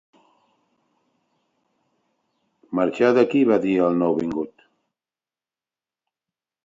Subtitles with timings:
[2.79, 4.67] "Marxeu d'aquí", va dir el nouvingut.